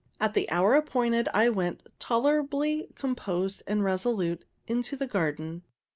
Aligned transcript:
At 0.19 0.33
the 0.33 0.49
hour 0.49 0.73
appointed, 0.73 1.29
I 1.31 1.49
went, 1.49 1.83
tolerably 1.99 2.87
composed 2.95 3.61
and 3.67 3.83
resolute, 3.83 4.45
into 4.65 4.95
the 4.97 5.05
garden. 5.05 5.61